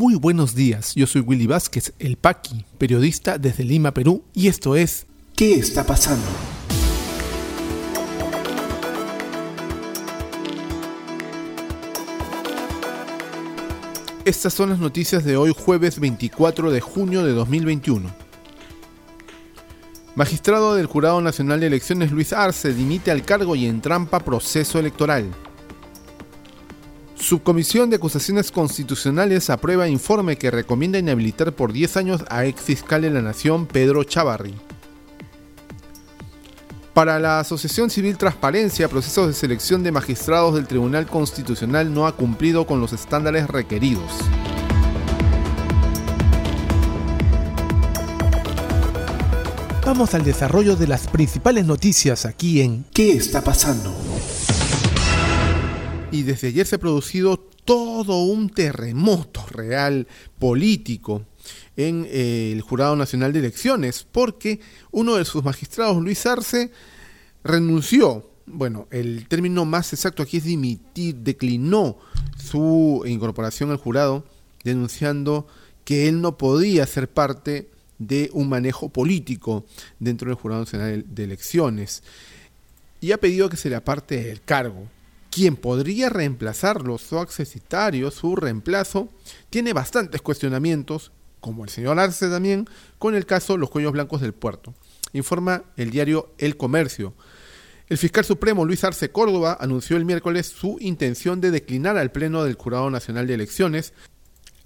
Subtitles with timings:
[0.00, 4.74] Muy buenos días, yo soy Willy Vázquez, el Paqui, periodista desde Lima, Perú, y esto
[4.74, 5.04] es
[5.36, 6.24] ¿Qué está pasando?
[14.24, 18.10] Estas son las noticias de hoy jueves 24 de junio de 2021.
[20.14, 25.30] Magistrado del Jurado Nacional de Elecciones Luis Arce dimite al cargo y entrampa proceso electoral.
[27.20, 33.02] Subcomisión de Acusaciones Constitucionales aprueba informe que recomienda inhabilitar por 10 años a ex fiscal
[33.02, 34.54] de la Nación Pedro Chavarri.
[36.94, 42.16] Para la Asociación Civil Transparencia, procesos de selección de magistrados del Tribunal Constitucional no ha
[42.16, 44.10] cumplido con los estándares requeridos.
[49.84, 53.94] Vamos al desarrollo de las principales noticias aquí en ¿Qué está pasando?
[56.12, 60.06] Y desde ayer se ha producido todo un terremoto real
[60.38, 61.24] político
[61.76, 66.70] en eh, el Jurado Nacional de Elecciones, porque uno de sus magistrados, Luis Arce,
[67.44, 68.28] renunció.
[68.46, 71.98] Bueno, el término más exacto aquí es dimitir, declinó
[72.36, 74.24] su incorporación al jurado,
[74.64, 75.46] denunciando
[75.84, 79.64] que él no podía ser parte de un manejo político
[80.00, 82.02] dentro del Jurado Nacional de Elecciones
[83.00, 84.88] y ha pedido que se le aparte del cargo
[85.30, 89.08] quien podría reemplazarlo, su accesitario, su reemplazo,
[89.48, 92.66] tiene bastantes cuestionamientos, como el señor Arce también,
[92.98, 94.74] con el caso Los Cuellos Blancos del Puerto.
[95.12, 97.14] Informa el diario El Comercio.
[97.88, 102.44] El fiscal supremo Luis Arce Córdoba anunció el miércoles su intención de declinar al Pleno
[102.44, 103.92] del Jurado Nacional de Elecciones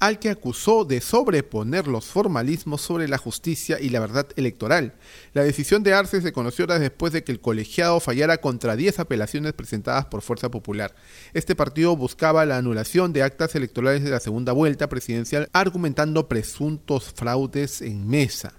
[0.05, 4.93] al que acusó de sobreponer los formalismos sobre la justicia y la verdad electoral.
[5.33, 8.99] La decisión de Arce se conoció horas después de que el colegiado fallara contra 10
[8.99, 10.95] apelaciones presentadas por Fuerza Popular.
[11.33, 17.11] Este partido buscaba la anulación de actas electorales de la segunda vuelta presidencial argumentando presuntos
[17.15, 18.53] fraudes en mesa.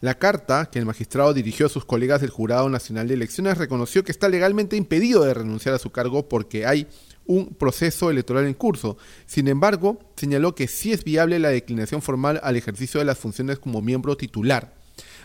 [0.00, 4.02] La carta que el magistrado dirigió a sus colegas del Jurado Nacional de Elecciones reconoció
[4.02, 6.88] que está legalmente impedido de renunciar a su cargo porque hay
[7.26, 8.96] un proceso electoral en curso.
[9.26, 13.58] Sin embargo, señaló que sí es viable la declinación formal al ejercicio de las funciones
[13.58, 14.74] como miembro titular.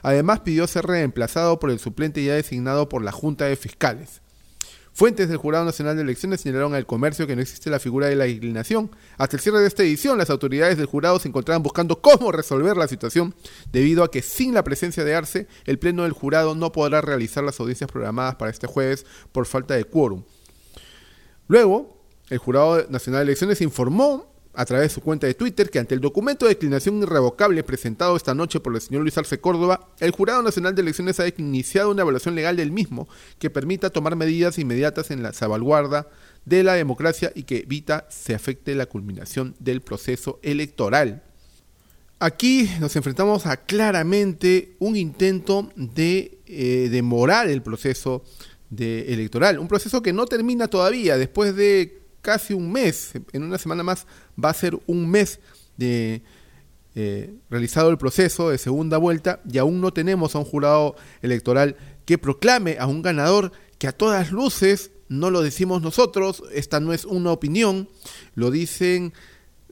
[0.04, 4.22] Además, pidió ser reemplazado por el suplente ya designado por la Junta de Fiscales.
[4.98, 8.16] Fuentes del Jurado Nacional de Elecciones señalaron al comercio que no existe la figura de
[8.16, 8.90] la declinación.
[9.20, 12.76] Hasta el cierre de esta edición, las autoridades del jurado se encontraban buscando cómo resolver
[12.78, 13.36] la situación,
[13.72, 17.44] debido a que sin la presencia de Arce, el Pleno del Jurado no podrá realizar
[17.44, 20.24] las audiencias programadas para este jueves por falta de quórum.
[21.48, 25.78] Luego, el Jurado Nacional de Elecciones informó a través de su cuenta de Twitter que
[25.78, 29.88] ante el documento de declinación irrevocable presentado esta noche por el señor Luis Arce Córdoba,
[30.00, 34.16] el Jurado Nacional de Elecciones ha iniciado una evaluación legal del mismo que permita tomar
[34.16, 36.08] medidas inmediatas en la salvaguarda
[36.46, 41.22] de la democracia y que evita se afecte la culminación del proceso electoral.
[42.20, 48.24] Aquí nos enfrentamos a claramente un intento de eh, demorar el proceso
[48.70, 49.60] de electoral.
[49.60, 54.06] Un proceso que no termina todavía, después de casi un mes, en una semana más
[54.44, 55.40] va a ser un mes
[55.78, 56.24] de
[56.96, 61.78] eh, realizado el proceso de segunda vuelta y aún no tenemos a un jurado electoral
[62.06, 66.94] que proclame a un ganador que a todas luces no lo decimos nosotros, esta no
[66.94, 67.88] es una opinión,
[68.34, 69.14] lo dicen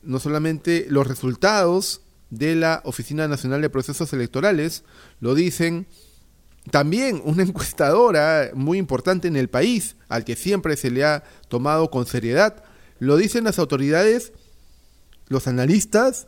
[0.03, 4.83] no solamente los resultados de la Oficina Nacional de Procesos Electorales,
[5.19, 5.88] lo dicen
[6.72, 11.92] también una encuestadora muy importante en el país, al que siempre se le ha tomado
[11.92, 12.64] con seriedad,
[13.00, 14.31] lo dicen las autoridades,
[15.28, 16.28] los analistas,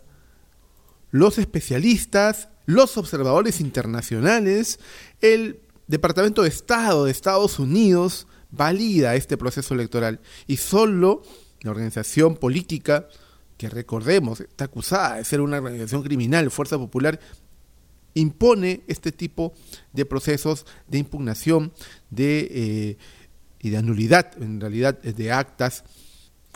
[1.11, 4.79] los especialistas, los observadores internacionales,
[5.21, 10.19] el Departamento de Estado de Estados Unidos valida este proceso electoral.
[10.45, 11.23] Y solo
[11.61, 13.07] la organización política
[13.57, 17.19] que recordemos está acusada de ser una organización criminal, Fuerza Popular,
[18.19, 19.53] impone este tipo
[19.93, 21.73] de procesos de impugnación
[22.09, 22.97] de, eh,
[23.59, 25.83] y de anulidad, en realidad, de actas.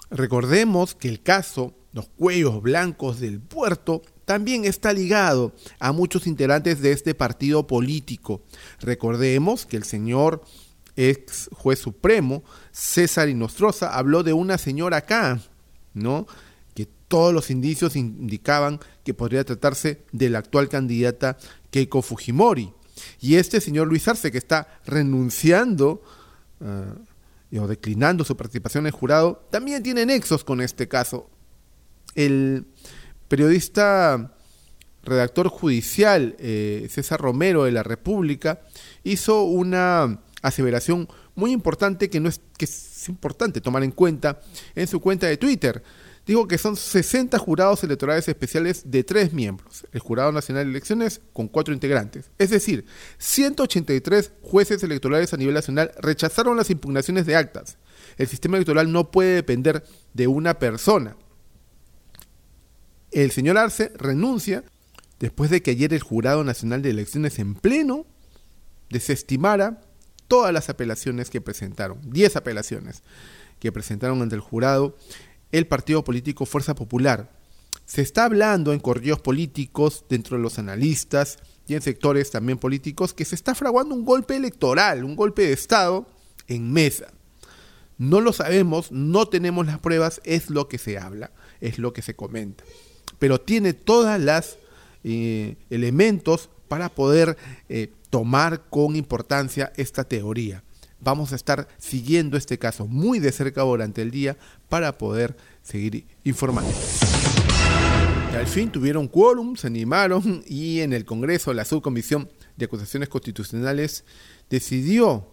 [0.09, 6.81] Recordemos que el caso Los Cuellos Blancos del Puerto también está ligado a muchos integrantes
[6.81, 8.41] de este partido político.
[8.79, 10.43] Recordemos que el señor
[10.95, 15.41] ex juez supremo, César Inostroza, habló de una señora acá,
[15.93, 16.27] ¿no?
[17.11, 21.37] Todos los indicios indicaban que podría tratarse de la actual candidata
[21.69, 22.71] Keiko Fujimori.
[23.19, 26.01] Y este señor Luis Arce, que está renunciando
[26.61, 31.29] uh, o declinando su participación en el jurado, también tiene nexos con este caso.
[32.15, 32.65] El
[33.27, 34.33] periodista
[35.03, 38.61] redactor judicial eh, César Romero de la República
[39.03, 44.39] hizo una aseveración muy importante que no es que es importante tomar en cuenta
[44.75, 45.83] en su cuenta de Twitter
[46.25, 51.21] digo que son 60 jurados electorales especiales de tres miembros, el Jurado Nacional de Elecciones
[51.33, 52.29] con cuatro integrantes.
[52.37, 52.85] Es decir,
[53.17, 57.77] 183 jueces electorales a nivel nacional rechazaron las impugnaciones de actas.
[58.17, 59.83] El sistema electoral no puede depender
[60.13, 61.15] de una persona.
[63.11, 64.63] El señor Arce renuncia
[65.19, 68.05] después de que ayer el Jurado Nacional de Elecciones en pleno
[68.89, 69.81] desestimara
[70.27, 73.03] todas las apelaciones que presentaron, 10 apelaciones
[73.59, 74.97] que presentaron ante el jurado
[75.51, 77.29] el partido político Fuerza Popular.
[77.85, 83.13] Se está hablando en correos políticos, dentro de los analistas y en sectores también políticos,
[83.13, 86.07] que se está fraguando un golpe electoral, un golpe de Estado
[86.47, 87.07] en mesa.
[87.97, 92.01] No lo sabemos, no tenemos las pruebas, es lo que se habla, es lo que
[92.01, 92.63] se comenta.
[93.19, 94.57] Pero tiene todas las
[95.03, 97.37] eh, elementos para poder
[97.69, 100.63] eh, tomar con importancia esta teoría
[101.01, 104.37] vamos a estar siguiendo este caso muy de cerca durante el día
[104.69, 106.71] para poder seguir informando.
[108.33, 114.05] Al fin tuvieron quórum, se animaron y en el Congreso la subcomisión de acusaciones constitucionales
[114.49, 115.27] decidió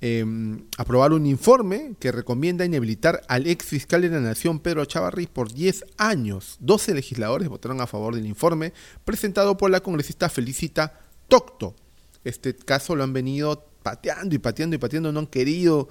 [0.00, 5.28] em, aprobar un informe que recomienda inhabilitar al ex fiscal de la Nación, Pedro Chavarri,
[5.28, 6.56] por 10 años.
[6.60, 8.72] 12 legisladores votaron a favor del informe
[9.04, 11.76] presentado por la congresista Felicita Tocto.
[12.24, 15.88] Este caso lo han venido pateando y pateando y pateando, no han querido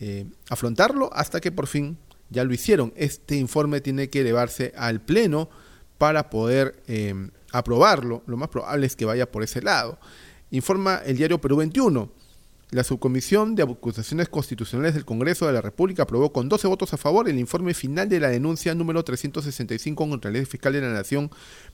[0.00, 1.98] eh, afrontarlo hasta que por fin
[2.30, 2.92] ya lo hicieron.
[2.96, 5.48] Este informe tiene que elevarse al Pleno
[5.98, 7.14] para poder eh,
[7.52, 8.22] aprobarlo.
[8.26, 9.98] Lo más probable es que vaya por ese lado.
[10.50, 12.10] Informa el diario Perú 21.
[12.72, 16.96] La Subcomisión de Acusaciones Constitucionales del Congreso de la República aprobó con 12 votos a
[16.96, 21.30] favor el informe final de la denuncia número 365 contra el fiscal de la Nación,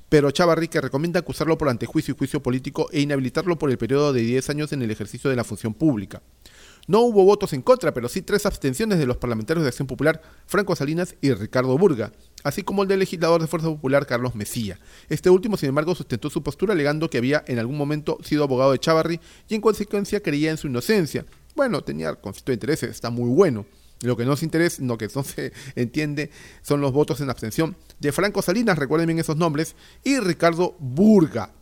[0.09, 4.12] pero Chavarri, que recomienda acusarlo por antejuicio y juicio político e inhabilitarlo por el periodo
[4.12, 6.21] de 10 años en el ejercicio de la función pública.
[6.88, 10.23] No hubo votos en contra, pero sí tres abstenciones de los parlamentarios de Acción Popular,
[10.46, 12.12] Franco Salinas y Ricardo Burga,
[12.44, 14.81] así como el del legislador de Fuerza Popular, Carlos Mesía.
[15.11, 18.73] Este último, sin embargo, sustentó su postura alegando que había en algún momento sido abogado
[18.73, 19.20] de Chavarri
[19.50, 21.26] y en consecuencia creía en su inocencia.
[21.55, 23.67] Bueno, tenía conflicto de intereses, está muy bueno.
[24.00, 26.31] Lo que no se interesa, lo que no se entiende,
[26.62, 31.52] son los votos en abstención de Franco Salinas, recuerden bien esos nombres, y Ricardo Burga.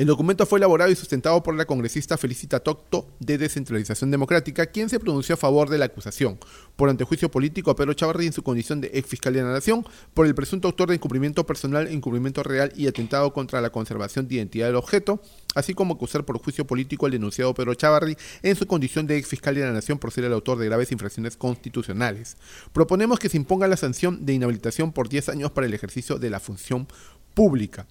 [0.00, 4.88] El documento fue elaborado y sustentado por la congresista Felicita Tocto de Descentralización Democrática, quien
[4.88, 6.38] se pronunció a favor de la acusación
[6.74, 9.84] por antejuicio político a Pedro Chavarri en su condición de ex fiscal de la Nación
[10.14, 14.36] por el presunto autor de incumplimiento personal, incumplimiento real y atentado contra la conservación de
[14.36, 15.20] identidad del objeto,
[15.54, 19.28] así como acusar por juicio político al denunciado Pedro Chavarri en su condición de ex
[19.28, 22.38] fiscal de la Nación por ser el autor de graves infracciones constitucionales.
[22.72, 26.30] Proponemos que se imponga la sanción de inhabilitación por 10 años para el ejercicio de
[26.30, 26.88] la función
[27.34, 27.86] pública.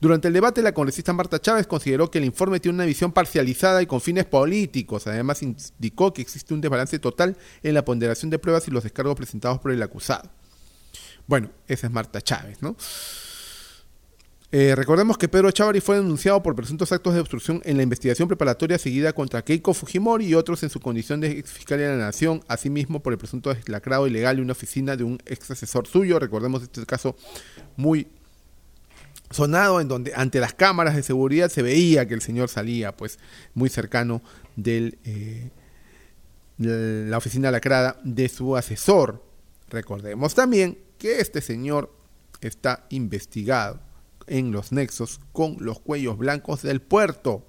[0.00, 3.80] Durante el debate, la congresista Marta Chávez consideró que el informe tiene una visión parcializada
[3.80, 5.06] y con fines políticos.
[5.06, 9.16] Además, indicó que existe un desbalance total en la ponderación de pruebas y los descargos
[9.16, 10.30] presentados por el acusado.
[11.26, 12.76] Bueno, esa es Marta Chávez, ¿no?
[14.56, 18.28] Eh, recordemos que Pedro Chávarri fue denunciado por presuntos actos de obstrucción en la investigación
[18.28, 21.96] preparatoria seguida contra Keiko Fujimori y otros en su condición de ex fiscal de la
[21.96, 26.20] Nación, asimismo por el presunto deslacrado ilegal de una oficina de un ex asesor suyo.
[26.20, 27.16] Recordemos este caso
[27.76, 28.06] muy
[29.30, 33.18] sonado en donde ante las cámaras de seguridad se veía que el señor salía pues
[33.54, 34.22] muy cercano
[34.56, 35.50] del, eh,
[36.58, 39.24] de la oficina lacrada de su asesor.
[39.68, 41.92] Recordemos también que este señor
[42.40, 43.80] está investigado
[44.26, 47.46] en los nexos con los cuellos blancos del puerto.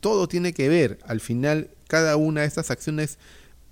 [0.00, 3.18] Todo tiene que ver, al final, cada una de estas acciones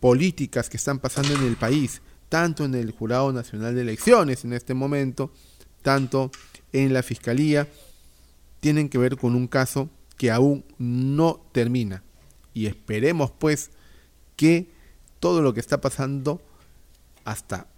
[0.00, 4.52] políticas que están pasando en el país, tanto en el Jurado Nacional de Elecciones en
[4.52, 5.32] este momento,
[5.82, 6.30] tanto
[6.74, 7.68] en la fiscalía
[8.60, 12.02] tienen que ver con un caso que aún no termina.
[12.52, 13.70] Y esperemos pues
[14.36, 14.68] que
[15.20, 16.42] todo lo que está pasando
[17.24, 17.68] hasta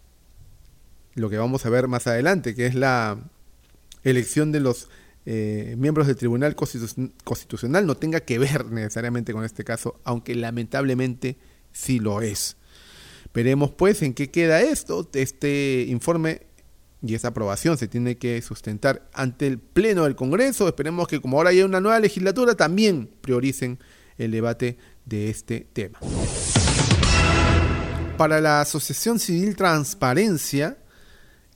[1.15, 3.19] lo que vamos a ver más adelante, que es la
[4.03, 4.89] elección de los
[5.27, 11.37] eh, miembros del Tribunal Constitucional, no tenga que ver necesariamente con este caso, aunque lamentablemente
[11.73, 12.57] sí lo es.
[13.35, 15.09] Veremos pues en qué queda esto.
[15.13, 16.47] Este informe
[17.03, 20.67] y esa aprobación se tiene que sustentar ante el Pleno del Congreso.
[20.67, 23.79] Esperemos que como ahora hay una nueva legislatura también prioricen
[24.19, 25.99] el debate de este tema.
[28.17, 30.79] Para la Asociación Civil Transparencia,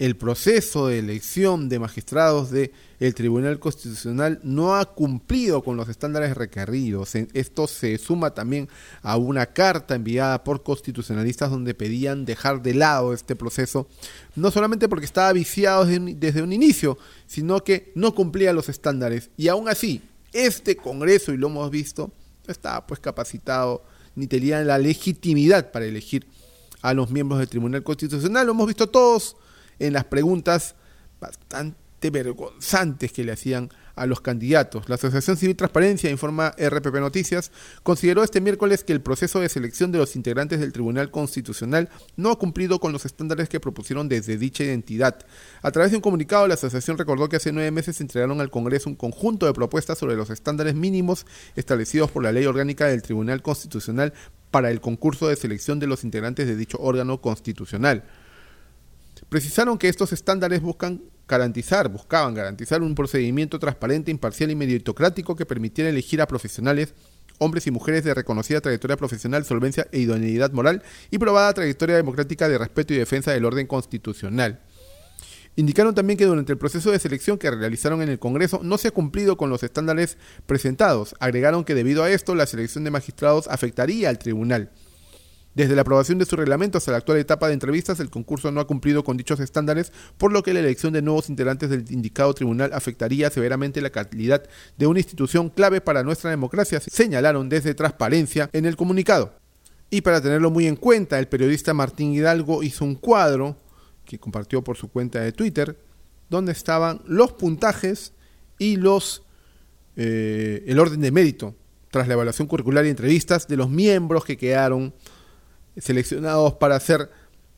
[0.00, 2.71] el proceso de elección de magistrados del
[3.14, 7.14] Tribunal Constitucional no ha cumplido con los estándares requeridos.
[7.14, 8.71] Esto se suma también
[9.02, 13.88] a una carta enviada por constitucionalistas donde pedían dejar de lado este proceso,
[14.37, 19.28] no solamente porque estaba viciado desde un inicio, sino que no cumplía los estándares.
[19.37, 20.00] Y aún así,
[20.33, 22.11] este Congreso, y lo hemos visto,
[22.47, 26.26] no estaba pues capacitado ni tenía la legitimidad para elegir
[26.80, 28.47] a los miembros del Tribunal Constitucional.
[28.47, 29.37] Lo hemos visto todos
[29.80, 30.76] en las preguntas
[31.20, 33.70] bastante vergonzantes que le hacían
[34.00, 34.88] a los candidatos.
[34.88, 39.92] La Asociación Civil Transparencia, informa RPP Noticias, consideró este miércoles que el proceso de selección
[39.92, 44.38] de los integrantes del Tribunal Constitucional no ha cumplido con los estándares que propusieron desde
[44.38, 45.18] dicha identidad.
[45.60, 48.88] A través de un comunicado, la asociación recordó que hace nueve meses entregaron al Congreso
[48.88, 53.42] un conjunto de propuestas sobre los estándares mínimos establecidos por la Ley Orgánica del Tribunal
[53.42, 54.14] Constitucional
[54.50, 58.04] para el concurso de selección de los integrantes de dicho órgano constitucional.
[59.30, 65.46] Precisaron que estos estándares buscan garantizar, buscaban garantizar un procedimiento transparente, imparcial y meritocrático que
[65.46, 66.94] permitiera elegir a profesionales,
[67.38, 70.82] hombres y mujeres de reconocida trayectoria profesional, solvencia e idoneidad moral
[71.12, 74.62] y probada trayectoria democrática de respeto y defensa del orden constitucional.
[75.54, 78.88] Indicaron también que durante el proceso de selección que realizaron en el Congreso no se
[78.88, 81.14] ha cumplido con los estándares presentados.
[81.20, 84.72] Agregaron que debido a esto la selección de magistrados afectaría al tribunal.
[85.54, 88.61] Desde la aprobación de su reglamento hasta la actual etapa de entrevistas, el concurso no
[88.61, 92.33] ha cumplido con dichos estándares, por lo que la elección de nuevos integrantes del indicado
[92.35, 94.45] tribunal afectaría severamente la calidad
[94.76, 99.35] de una institución clave para nuestra democracia, señalaron desde Transparencia en el comunicado.
[99.90, 103.57] Y para tenerlo muy en cuenta, el periodista Martín Hidalgo hizo un cuadro
[104.04, 105.76] que compartió por su cuenta de Twitter,
[106.28, 108.12] donde estaban los puntajes
[108.57, 109.25] y los
[109.97, 111.57] eh, el orden de mérito
[111.90, 114.95] tras la evaluación curricular y entrevistas de los miembros que quedaron
[115.80, 117.10] seleccionados para hacer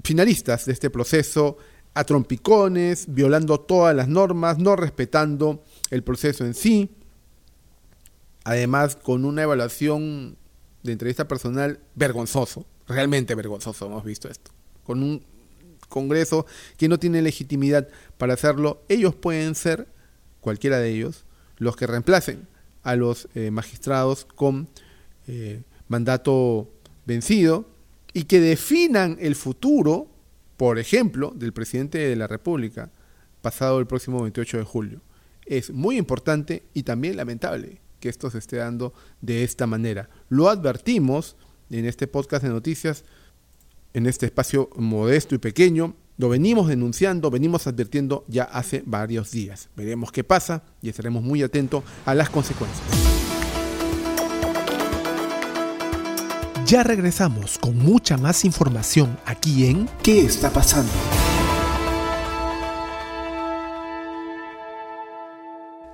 [0.02, 1.58] finalistas de este proceso
[1.94, 6.90] a trompicones, violando todas las normas, no respetando el proceso en sí.
[8.44, 10.36] Además, con una evaluación
[10.82, 14.52] de entrevista personal vergonzoso, realmente vergonzoso hemos visto esto.
[14.84, 15.22] Con un
[15.88, 16.46] Congreso
[16.76, 19.88] que no tiene legitimidad para hacerlo, ellos pueden ser,
[20.40, 21.24] cualquiera de ellos,
[21.56, 22.46] los que reemplacen
[22.82, 24.68] a los eh, magistrados con
[25.26, 26.70] eh, mandato
[27.06, 27.68] vencido
[28.12, 30.08] y que definan el futuro,
[30.56, 32.90] por ejemplo, del presidente de la República
[33.40, 35.00] pasado el próximo 28 de julio.
[35.46, 40.08] Es muy importante y también lamentable que esto se esté dando de esta manera.
[40.28, 41.36] Lo advertimos
[41.70, 43.04] en este podcast de noticias,
[43.94, 49.70] en este espacio modesto y pequeño, lo venimos denunciando, venimos advirtiendo ya hace varios días.
[49.76, 52.84] Veremos qué pasa y estaremos muy atentos a las consecuencias.
[56.66, 60.92] Ya regresamos con mucha más información aquí en ¿Qué está pasando?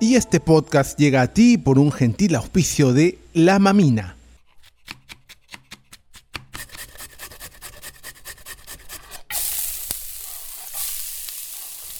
[0.01, 4.14] Y este podcast llega a ti por un gentil auspicio de La Mamina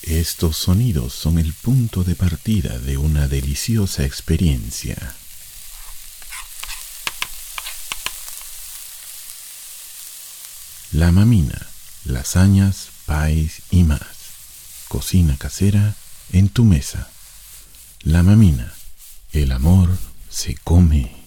[0.05, 5.15] Estos sonidos son el punto de partida de una deliciosa experiencia.
[10.91, 11.59] La mamina,
[12.03, 14.05] lasañas, pais y más.
[14.89, 15.95] Cocina casera
[16.31, 17.09] en tu mesa.
[18.03, 18.75] La mamina,
[19.31, 19.97] el amor
[20.29, 21.24] se come.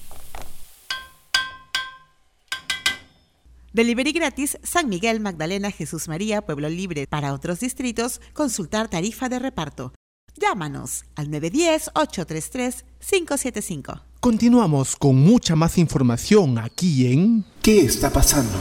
[3.79, 7.07] Delivery gratis San Miguel, Magdalena, Jesús María, Pueblo Libre.
[7.07, 9.93] Para otros distritos, consultar tarifa de reparto.
[10.35, 14.03] Llámanos al 910-833-575.
[14.19, 18.59] Continuamos con mucha más información aquí en ¿Qué está pasando?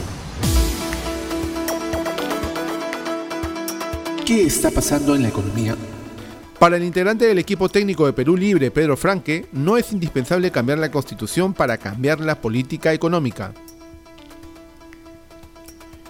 [4.24, 5.76] ¿Qué está pasando en la economía?
[6.60, 10.78] Para el integrante del equipo técnico de Perú Libre, Pedro Franque, no es indispensable cambiar
[10.78, 13.52] la constitución para cambiar la política económica.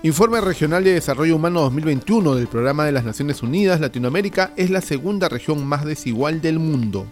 [0.05, 4.81] Informe Regional de Desarrollo Humano 2021 del Programa de las Naciones Unidas, Latinoamérica es la
[4.81, 7.05] segunda región más desigual del mundo.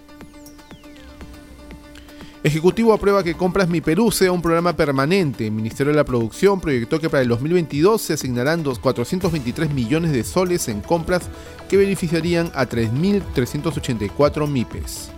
[2.44, 5.50] Ejecutivo aprueba que Compras Mi Perú sea un programa permanente.
[5.50, 10.68] Ministerio de la Producción proyectó que para el 2022 se asignarán 423 millones de soles
[10.68, 11.24] en compras
[11.68, 15.10] que beneficiarían a 3.384 MIPES.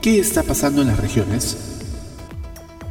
[0.00, 1.75] ¿Qué está pasando en las regiones?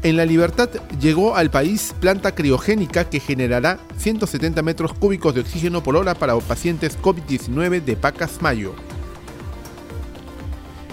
[0.06, 0.70] En La Libertad
[1.02, 6.38] llegó al país planta criogénica que generará 170 metros cúbicos de oxígeno por hora para
[6.38, 8.76] pacientes COVID-19 de Pacasmayo.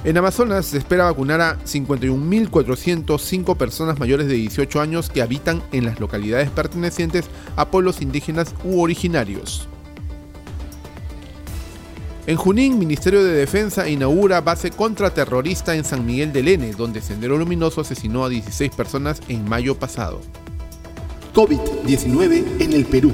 [0.05, 5.85] En Amazonas se espera vacunar a 51.405 personas mayores de 18 años que habitan en
[5.85, 7.27] las localidades pertenecientes
[7.57, 9.69] a pueblos indígenas u originarios.
[12.25, 17.37] En Junín, Ministerio de Defensa inaugura base contraterrorista en San Miguel del N, donde Sendero
[17.37, 20.21] Luminoso asesinó a 16 personas en mayo pasado.
[21.35, 23.13] COVID-19 en el Perú.